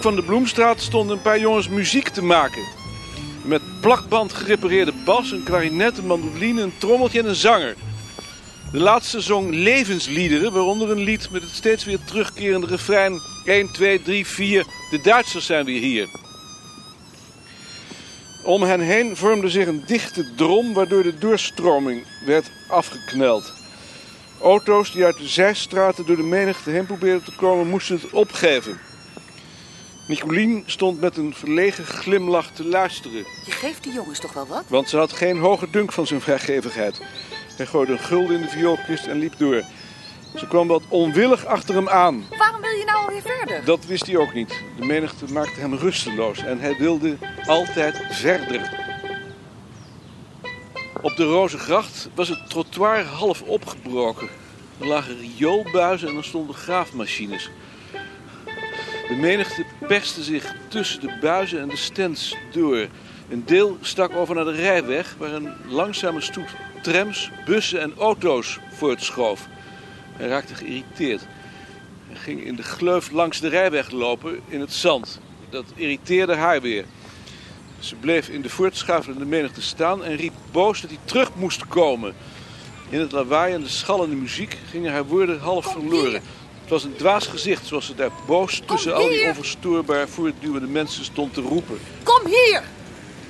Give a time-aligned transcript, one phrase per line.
[0.00, 2.62] van de Bloemstraat stonden een paar jongens muziek te maken.
[3.44, 7.76] Met plakband gerepareerde bas, een klarinet, een mandoline, een trommeltje en een zanger.
[8.72, 14.02] De laatste zong levensliederen, waaronder een lied met het steeds weer terugkerende refrein 1, 2,
[14.02, 14.66] 3, 4.
[14.90, 16.08] De Duitsers zijn weer hier.
[18.44, 23.52] Om hen heen vormde zich een dichte drom waardoor de doorstroming werd afgekneld.
[24.42, 28.89] Auto's die uit de zijstraten door de menigte heen probeerden te komen, moesten het opgeven.
[30.10, 33.26] Nicolien stond met een verlegen glimlach te luisteren.
[33.44, 34.64] Je geeft die jongens toch wel wat?
[34.68, 37.02] Want ze had geen hoge dunk van zijn vrijgevigheid.
[37.56, 39.62] Hij gooide een gulden in de vioolkist en liep door.
[40.36, 42.24] Ze kwam wat onwillig achter hem aan.
[42.38, 43.64] Waarom wil je nou alweer verder?
[43.64, 44.62] Dat wist hij ook niet.
[44.78, 48.70] De menigte maakte hem rusteloos en hij wilde altijd verder.
[51.02, 54.28] Op de Rozengracht was het trottoir half opgebroken.
[54.78, 57.50] Er lagen rioolbuizen en er stonden graafmachines.
[59.10, 62.86] De menigte perste zich tussen de buizen en de stands door.
[63.28, 66.48] Een deel stak over naar de rijweg, waar een langzame stoet
[66.82, 69.46] trams, bussen en auto's voortschoof.
[70.12, 71.22] Hij raakte geïrriteerd.
[72.08, 75.20] Hij ging in de gleuf langs de rijweg lopen in het zand.
[75.48, 76.84] Dat irriteerde haar weer.
[77.78, 82.14] Ze bleef in de voortschuifelende menigte staan en riep boos dat hij terug moest komen.
[82.88, 86.22] In het lawaai en de schallende muziek gingen haar woorden half verloren.
[86.70, 91.04] Het was een dwaas gezicht zoals ze daar boos tussen al die onverstoorbaar voortduwende mensen
[91.04, 91.78] stond te roepen.
[92.02, 92.62] Kom hier!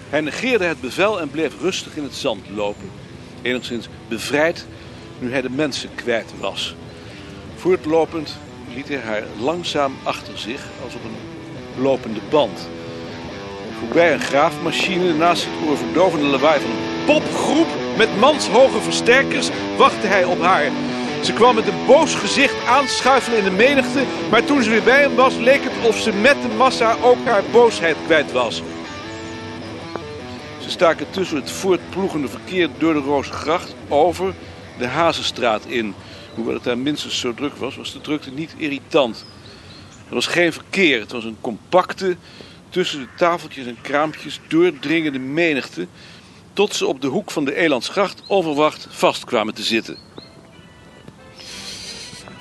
[0.08, 2.90] Hij negeerde het bevel en bleef rustig in het zand lopen.
[3.42, 4.66] Enigszins bevrijd
[5.18, 6.74] nu hij de mensen kwijt was.
[7.56, 8.36] Voortlopend
[8.74, 12.68] liet hij haar langzaam achter zich als op een lopende band.
[13.78, 20.24] Voorbij een graafmachine naast het oorverdovende lawaai van een popgroep met manshoge versterkers wachtte hij
[20.24, 20.70] op haar.
[21.22, 25.00] Ze kwam met een boos gezicht aanschuiven in de menigte, maar toen ze weer bij
[25.00, 28.62] hem was, leek het of ze met de massa ook haar boosheid kwijt was.
[30.60, 34.34] Ze staken tussen het voortploegende verkeer door de Roosgracht over
[34.78, 35.94] de Hazenstraat in.
[36.34, 39.24] Hoewel het daar minstens zo druk was, was de drukte niet irritant.
[40.08, 42.16] Er was geen verkeer, het was een compacte,
[42.68, 45.86] tussen de tafeltjes en kraampjes doordringende menigte,
[46.52, 50.09] tot ze op de hoek van de Elandsgracht onverwacht vast kwamen te zitten.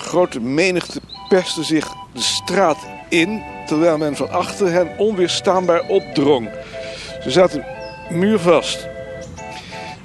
[0.10, 2.78] Grote menigte perste zich de straat
[3.10, 6.50] in, terwijl men van achter hen onweerstaanbaar opdrong.
[7.24, 7.66] Ze zaten
[8.10, 8.88] muurvast.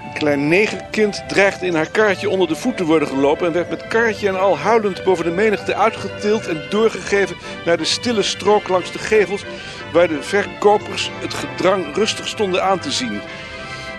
[0.03, 3.71] Een klein negerkind dreigde in haar kaartje onder de voet te worden gelopen en werd
[3.71, 8.69] met kaartje en al huilend boven de menigte uitgetild en doorgegeven naar de stille strook
[8.69, 9.45] langs de gevels,
[9.93, 13.21] waar de verkopers het gedrang rustig stonden aan te zien.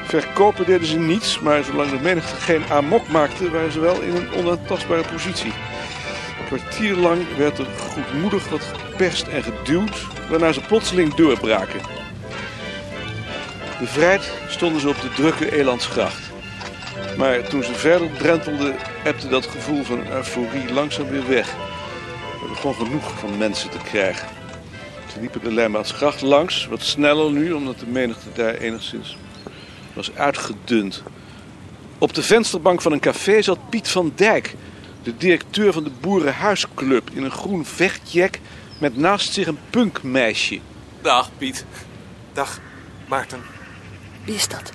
[0.08, 4.16] Verkopen deden ze niets, maar zolang de menigte geen amok maakte, waren ze wel in
[4.16, 5.54] een onaantastbare positie.
[6.46, 11.80] Kwartier lang werd er goedmoedig wat geperst en geduwd, waarna ze plotseling doorbraken.
[13.80, 16.32] Bevrijd stonden ze op de drukke Elandsgracht.
[17.18, 21.56] Maar toen ze verder drentelden, ebde dat gevoel van euforie langzaam weer weg.
[22.42, 24.28] Er begon genoeg van mensen te krijgen.
[25.14, 29.18] Ze liepen de Leijmaatsgracht langs, wat sneller nu, omdat de menigte daar enigszins
[29.94, 31.04] was uitgedund.
[31.98, 34.56] Op de vensterbank van een café zat Piet van Dijk,
[35.06, 38.40] de directeur van de Boerenhuisclub, in een groen vechtjack
[38.78, 40.60] met naast zich een punkmeisje.
[41.02, 41.66] Dag Piet.
[42.34, 42.60] Dag
[43.08, 43.42] Maarten.
[44.24, 44.72] Wie is dat?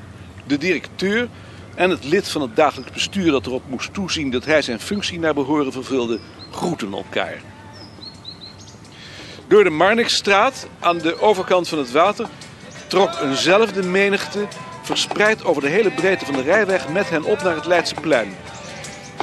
[0.47, 1.29] De directeur
[1.75, 5.19] en het lid van het dagelijks bestuur dat erop moest toezien dat hij zijn functie
[5.19, 6.21] naar behoren vervulde,
[6.51, 7.43] groeten elkaar.
[9.49, 12.29] Door de Marnixstraat, aan de overkant van het water,
[12.87, 14.47] trok eenzelfde menigte
[14.83, 18.35] verspreid over de hele breedte van de rijweg met hen op naar het Leidseplein.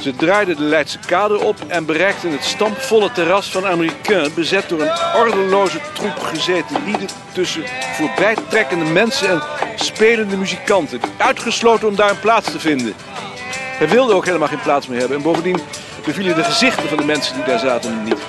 [0.02, 4.80] Ze draaiden de Leidse kade op en bereikten het stampvolle terras van Americain, bezet door
[4.80, 7.62] een ordeloze troep gezeten lieden tussen
[7.92, 9.42] voorbijtrekkende mensen en
[9.76, 12.94] spelende muzikanten, uitgesloten om daar een plaats te vinden.
[13.52, 15.60] Hij wilde ook helemaal geen plaats meer hebben en bovendien
[16.04, 18.20] bevielen de gezichten van de mensen die daar zaten niet.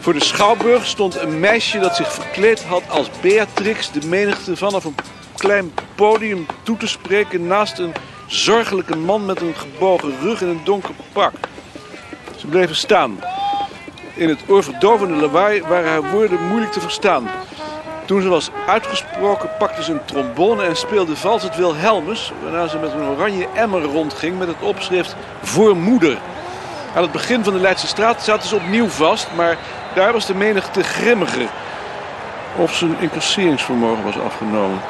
[0.00, 4.84] Voor de schouwburg stond een meisje dat zich verkleed had als Beatrix de menigte vanaf
[4.84, 4.94] een
[5.36, 7.92] klein podium toe te spreken naast een
[8.28, 11.32] zorgelijke man met een gebogen rug en een donker pak.
[12.36, 13.20] Ze bleven staan.
[14.14, 17.28] In het oorverdovende lawaai waren haar woorden moeilijk te verstaan.
[18.04, 22.32] Toen ze was uitgesproken pakte ze een trombone en speelde vals het Wilhelmus...
[22.42, 26.18] waarna ze met een oranje emmer rondging met het opschrift Voor Moeder.
[26.94, 29.28] Aan het begin van de Leidse straat zaten ze opnieuw vast...
[29.36, 29.58] maar
[29.94, 31.48] daar was de menigte grimmiger.
[32.56, 34.80] Of zijn incasseringsvermogen was afgenomen.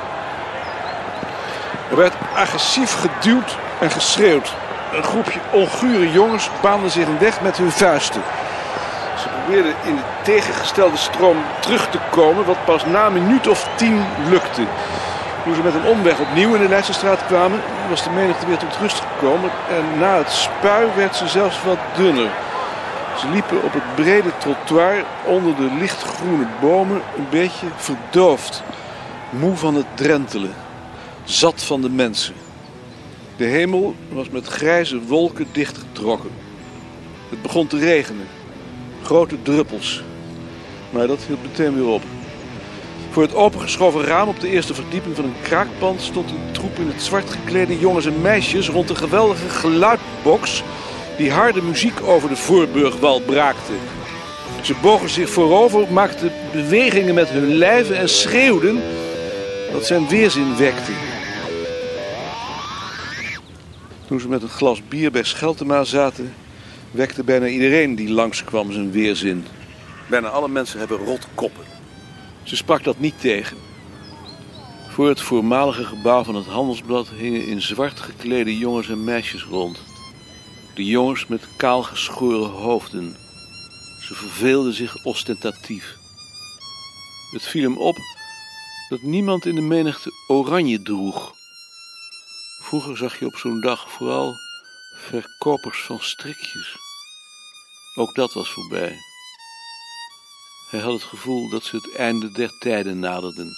[2.38, 4.54] Agressief geduwd en geschreeuwd.
[4.92, 8.22] Een groepje ongure jongens baanden zich een weg met hun vuisten.
[9.20, 13.68] Ze probeerde in de tegengestelde stroom terug te komen, wat pas na een minuut of
[13.74, 14.62] tien lukte.
[15.44, 18.76] Toen ze met een omweg opnieuw in de Leidsestraat kwamen, was de menigte weer tot
[18.80, 19.50] rust gekomen.
[19.68, 22.30] En na het spui werd ze zelfs wat dunner.
[23.16, 28.62] Ze liepen op het brede trottoir onder de lichtgroene bomen, een beetje verdoofd.
[29.30, 30.54] Moe van het drentelen,
[31.28, 32.34] zat van de mensen.
[33.36, 36.30] De hemel was met grijze wolken dichtgetrokken.
[37.28, 38.26] Het begon te regenen.
[39.02, 40.02] Grote druppels.
[40.90, 42.02] Maar dat hield meteen weer op.
[43.10, 46.86] Voor het opengeschoven raam op de eerste verdieping van een kraakpand stond een troep in
[46.86, 50.62] het zwart geklede jongens en meisjes rond een geweldige geluidbox
[51.16, 53.72] die harde muziek over de voorburgwal braakte.
[54.62, 58.82] Ze bogen zich voorover, maakten bewegingen met hun lijven en schreeuwden
[59.72, 60.92] dat zijn weerzin wekte.
[64.08, 66.34] Toen ze met een glas bier bij Scheltema zaten,
[66.90, 69.44] wekte bijna iedereen die langskwam zijn weerzin.
[70.10, 71.64] Bijna alle mensen hebben rotkoppen.
[72.42, 73.56] Ze sprak dat niet tegen.
[74.88, 79.78] Voor het voormalige gebouw van het Handelsblad hingen in zwart geklede jongens en meisjes rond.
[80.74, 83.16] De jongens met kaal geschoren hoofden.
[84.00, 85.96] Ze verveelden zich ostentatief.
[87.30, 87.96] Het viel hem op
[88.88, 91.37] dat niemand in de menigte oranje droeg.
[92.58, 94.36] Vroeger zag je op zo'n dag vooral
[94.94, 96.76] verkopers van strikjes.
[97.94, 98.98] Ook dat was voorbij.
[100.70, 103.56] Hij had het gevoel dat ze het einde der tijden naderden.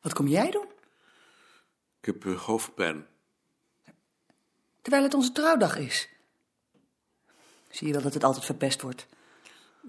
[0.00, 0.66] Wat kom jij doen?
[2.00, 3.06] Ik heb eh, hoofdpijn.
[4.82, 6.08] Terwijl het onze trouwdag is.
[7.70, 9.06] Zie je wel dat het altijd verpest wordt.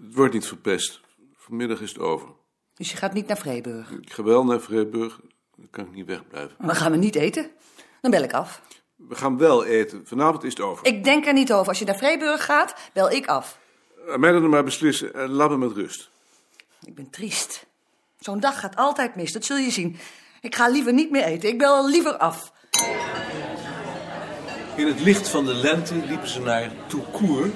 [0.02, 1.00] Het wordt niet verpest.
[1.36, 2.28] Vanmiddag is het over.
[2.74, 3.92] Dus je gaat niet naar Vreeburg.
[3.92, 5.20] Ik ga wel naar Vreeburg.
[5.56, 6.56] Dan kan ik niet wegblijven.
[6.60, 7.52] Dan gaan we niet eten.
[8.02, 8.62] Dan bel ik af.
[8.96, 10.08] We gaan wel eten.
[10.08, 10.86] Vanavond is het over.
[10.86, 11.68] Ik denk er niet over.
[11.68, 13.60] Als je naar Vreeburg gaat, bel ik af.
[14.10, 16.10] Aan mij dan maar beslissen en laat me met rust.
[16.84, 17.66] Ik ben triest.
[18.20, 19.98] Zo'n dag gaat altijd mis, dat zul je zien.
[20.42, 21.50] Ik ga liever niet meer eten.
[21.50, 22.54] Ik bel liever af.
[24.80, 27.54] In het licht van de lente liepen ze naar Toucourt,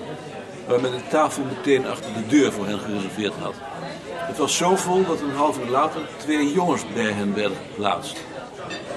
[0.67, 3.53] waar men de tafel meteen achter de deur voor hen gereserveerd had.
[4.09, 8.23] Het was zo vol dat een half uur later twee jongens bij hen werden geplaatst.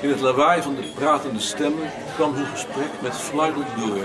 [0.00, 4.04] In het lawaai van de pratende stemmen kwam hun gesprek met flarden door.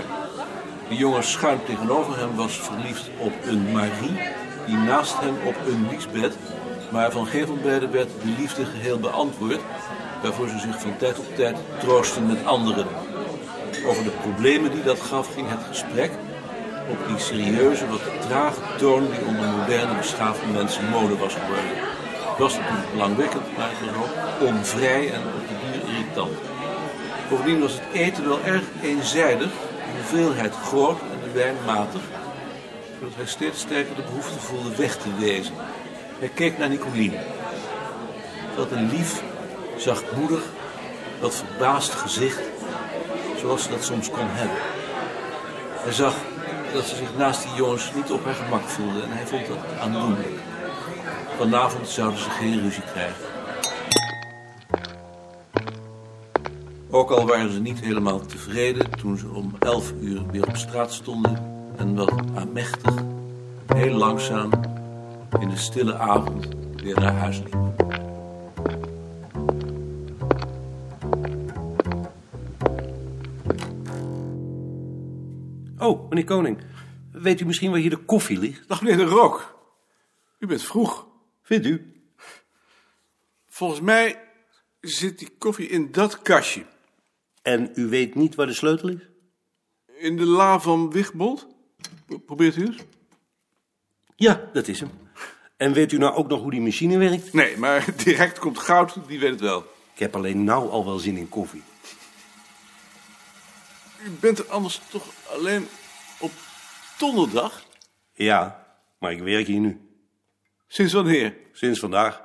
[0.88, 4.18] De jongen schuin tegenover hem was verliefd op een Marie,
[4.66, 6.36] die naast hem op een Liesbeth,
[6.90, 9.60] maar van geen van beiden werd de liefde geheel beantwoord,
[10.22, 12.86] waarvoor ze zich van tijd op tijd troosten met anderen.
[13.86, 16.10] Over de problemen die dat gaf ging het gesprek
[16.90, 21.70] op die serieuze, wat trage toon die onder moderne beschaafde mensen mode was geworden.
[22.28, 26.36] Het was natuurlijk belangwekkend, maar het was ook onvrij en op de duur irritant.
[27.28, 32.02] Bovendien was het eten wel erg eenzijdig, de hoeveelheid groot en de wijn matig,
[32.98, 35.54] zodat hij steeds sterker de behoefte voelde weg te wezen.
[36.18, 37.14] Hij keek naar Nicolien.
[38.54, 39.22] Ze had een lief,
[39.76, 40.42] zachtmoedig,
[41.20, 42.40] wat verbaasd gezicht,
[43.42, 44.56] zoals ze dat soms kon hebben.
[45.70, 46.14] Hij zag
[46.72, 49.56] dat ze zich naast die jongens niet op haar gemak voelde en hij vond dat
[49.80, 50.28] aandoenlijk.
[51.36, 53.24] Vanavond zouden ze geen ruzie krijgen.
[56.90, 60.92] Ook al waren ze niet helemaal tevreden toen ze om elf uur weer op straat
[60.92, 61.36] stonden
[61.76, 62.94] en wat aanmächtig,
[63.66, 64.50] heel langzaam
[65.40, 66.48] in de stille avond
[66.82, 67.91] weer naar huis liepen.
[75.82, 76.58] Oh, meneer Koning.
[77.12, 78.68] Weet u misschien waar hier de koffie ligt?
[78.68, 79.58] Dag meneer de Rook.
[80.38, 81.06] U bent vroeg.
[81.42, 82.02] Vindt u?
[83.48, 84.20] Volgens mij
[84.80, 86.64] zit die koffie in dat kastje.
[87.42, 89.00] En u weet niet waar de sleutel is?
[89.98, 91.46] In de la van Wigbold.
[92.06, 92.76] Pro- Probeert u eens?
[94.16, 94.90] Ja, dat is hem.
[95.56, 97.32] En weet u nou ook nog hoe die machine werkt?
[97.32, 99.58] Nee, maar direct komt goud, die weet het wel.
[99.94, 101.62] Ik heb alleen nou al wel zin in koffie.
[104.04, 105.68] U bent er anders toch alleen
[106.18, 106.32] op
[106.98, 107.64] donderdag?
[108.12, 108.66] Ja,
[108.98, 109.80] maar ik werk hier nu.
[110.68, 111.36] Sinds wanneer?
[111.52, 112.22] Sinds vandaag.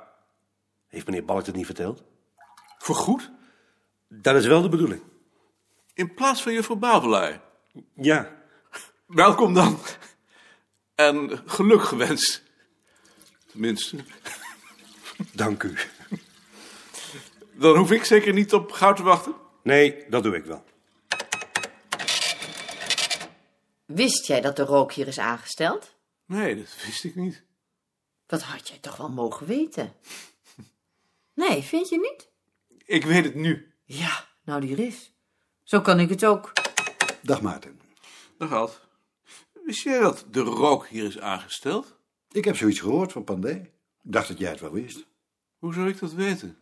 [0.88, 2.02] Heeft meneer Balk het niet verteld?
[2.78, 3.30] Voorgoed?
[4.08, 5.02] Dat is wel de bedoeling.
[5.94, 7.40] In plaats van juffrouw Bavelaar.
[7.94, 8.36] Ja.
[9.06, 9.78] Welkom dan.
[10.94, 12.42] En geluk gewenst.
[13.46, 13.96] Tenminste.
[15.32, 15.76] Dank u.
[17.52, 19.34] Dan hoef ik zeker niet op goud te wachten.
[19.62, 20.64] Nee, dat doe ik wel.
[23.88, 25.94] Wist jij dat de rook hier is aangesteld?
[26.24, 27.42] Nee, dat wist ik niet.
[28.26, 29.92] Dat had jij toch wel mogen weten?
[31.34, 32.28] Nee, vind je niet?
[32.84, 33.74] Ik weet het nu.
[33.84, 35.12] Ja, nou die is.
[35.62, 36.52] Zo kan ik het ook.
[37.22, 37.80] Dag Maarten.
[38.38, 38.80] Dag Ad.
[39.64, 41.98] Wist jij dat de rook hier is aangesteld?
[42.30, 43.50] Ik heb zoiets gehoord van Pandé.
[44.02, 45.06] Ik dacht dat jij het wel wist.
[45.58, 46.58] Hoe zou ik dat weten?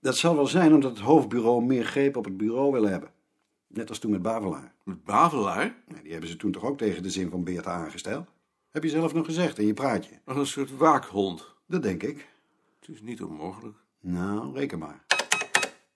[0.00, 3.14] Dat zal wel zijn omdat het hoofdbureau meer greep op het bureau wil hebben.
[3.66, 4.72] Net als toen met Bavelaar.
[4.84, 5.74] Met Bavelaar?
[5.88, 8.26] Nou, Die hebben ze toen toch ook tegen de zin van Beerta aangesteld?
[8.70, 10.10] Heb je zelf nog gezegd in je praatje?
[10.24, 11.54] Als een soort waakhond.
[11.66, 12.28] Dat denk ik.
[12.80, 13.76] Het is niet onmogelijk.
[14.00, 15.04] Nou, reken maar.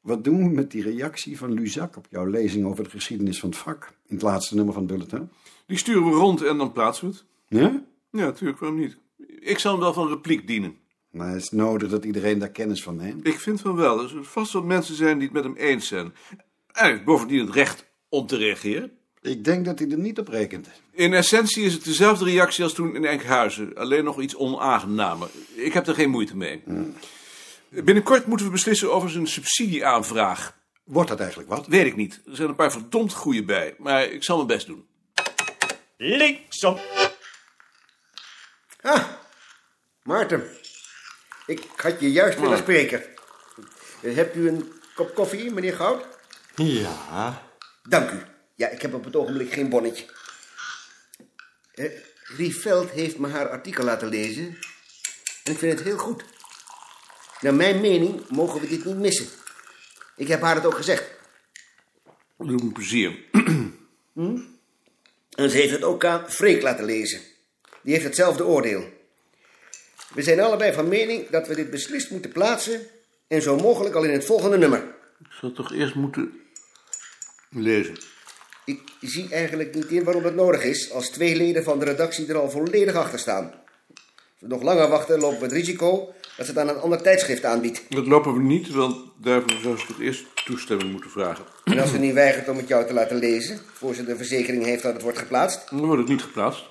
[0.01, 3.49] Wat doen we met die reactie van Luzak op jouw lezing over de geschiedenis van
[3.49, 3.93] het vak?
[4.07, 5.29] In het laatste nummer van het bulletin?
[5.67, 7.25] Die sturen we rond en dan plaatsen we het.
[7.49, 7.83] Ja?
[8.11, 8.97] Ja, natuurlijk, waarom niet?
[9.41, 10.77] Ik zal hem wel van repliek dienen.
[11.11, 13.27] Maar het is nodig dat iedereen daar kennis van neemt.
[13.27, 14.03] Ik vind van wel.
[14.03, 16.13] Er zullen vast wel mensen zijn die het met hem eens zijn.
[16.81, 18.99] Hij heeft bovendien het recht om te reageren.
[19.21, 20.69] Ik denk dat hij er niet op rekent.
[20.93, 23.75] In essentie is het dezelfde reactie als toen in Enkhuizen.
[23.75, 25.29] Alleen nog iets onaangenamer.
[25.55, 26.63] Ik heb er geen moeite mee.
[27.69, 30.59] Binnenkort moeten we beslissen over zijn subsidieaanvraag.
[30.85, 31.67] Wordt dat eigenlijk wat?
[31.67, 32.21] Weet ik niet.
[32.27, 33.75] Er zijn een paar verdomd goede bij.
[33.79, 34.87] Maar ik zal mijn best doen.
[35.97, 36.79] Linksom.
[38.81, 39.05] Ah,
[40.03, 40.45] Maarten.
[41.47, 43.03] Ik had je juist willen spreken.
[44.01, 46.19] Hebt u een kop koffie, meneer Goud?
[46.55, 47.43] Ja.
[47.89, 48.23] Dank u.
[48.55, 50.05] Ja, ik heb op het ogenblik geen bonnetje.
[51.75, 51.91] Eh,
[52.37, 54.59] Rieveld heeft me haar artikel laten lezen.
[55.45, 56.25] En ik vind het heel goed.
[57.41, 59.27] Naar mijn mening mogen we dit niet missen.
[60.17, 61.11] Ik heb haar het ook gezegd.
[62.39, 63.19] Doe me plezier.
[65.37, 67.21] En ze heeft het ook aan Freek laten lezen.
[67.83, 68.99] Die heeft hetzelfde oordeel.
[70.15, 72.87] We zijn allebei van mening dat we dit beslist moeten plaatsen...
[73.29, 74.95] en zo mogelijk al in het volgende nummer.
[75.21, 76.33] Ik zal toch eerst moeten
[77.51, 77.99] lezen.
[78.65, 80.93] Ik zie eigenlijk niet in waarom dat nodig is...
[80.93, 83.45] als twee leden van de redactie er al volledig achter staan.
[83.45, 86.15] Als we nog langer wachten, lopen we het risico...
[86.37, 87.83] dat ze het aan een ander tijdschrift aanbiedt.
[87.89, 91.45] Dat lopen we niet, want daarvoor zou ze toch eerst toestemming moeten vragen.
[91.65, 93.61] En als ze niet weigert om het jou te laten lezen...
[93.73, 95.71] voor ze de verzekering heeft dat het wordt geplaatst...
[95.71, 96.65] Dan wordt het niet geplaatst.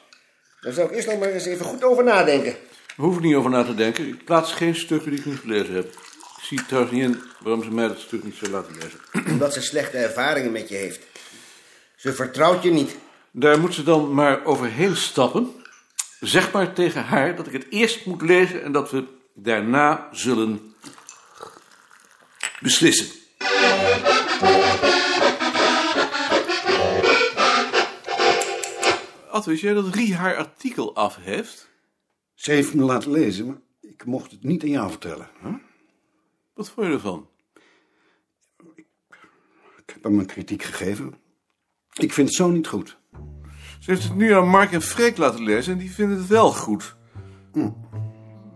[0.61, 2.51] dan zou ik eerst nog maar eens even goed over nadenken.
[2.51, 4.07] Daar hoef ik niet over na te denken.
[4.07, 5.93] Ik plaats geen stukken die ik niet gelezen heb.
[6.49, 8.99] Ik zie trouwens niet in waarom ze mij dat stuk niet zou laten lezen.
[9.31, 11.07] Omdat ze slechte ervaringen met je heeft.
[11.95, 12.95] Ze vertrouwt je niet.
[13.31, 15.51] Daar moet ze dan maar overheen stappen.
[16.19, 19.03] Zeg maar tegen haar dat ik het eerst moet lezen en dat we
[19.33, 20.75] daarna zullen
[22.59, 23.07] beslissen.
[29.29, 31.69] Ad, wist jij dat Rie haar artikel af heeft?
[32.33, 35.29] Ze heeft me laten lezen, maar ik mocht het niet aan jou vertellen.
[35.39, 35.67] Hè?
[36.59, 37.27] Wat vond je ervan?
[39.77, 41.13] Ik heb hem een kritiek gegeven.
[41.93, 42.97] Ik vind het zo niet goed.
[43.79, 46.51] Ze heeft het nu aan Mark en Freek laten lezen en die vinden het wel
[46.51, 46.95] goed.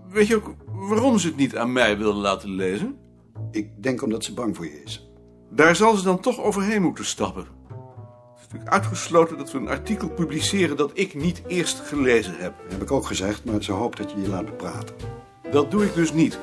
[0.09, 2.97] Weet je ook waarom ze het niet aan mij wilden laten lezen?
[3.51, 5.09] Ik denk omdat ze bang voor je is.
[5.49, 7.43] Daar zal ze dan toch overheen moeten stappen.
[7.43, 12.53] Het is natuurlijk uitgesloten dat we een artikel publiceren dat ik niet eerst gelezen heb.
[12.61, 14.95] Dat heb ik ook gezegd, maar ze hoopt dat je je laat bepraten.
[15.51, 16.39] Dat doe ik dus niet.